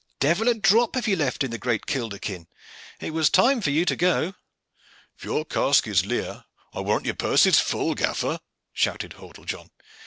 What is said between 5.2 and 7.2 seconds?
your cask is leer, I warrant your